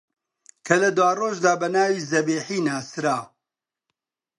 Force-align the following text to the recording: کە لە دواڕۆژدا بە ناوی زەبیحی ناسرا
کە 0.65 0.75
لە 0.81 0.89
دواڕۆژدا 0.97 1.53
بە 1.61 1.67
ناوی 1.75 2.05
زەبیحی 2.11 2.59
ناسرا 2.67 3.17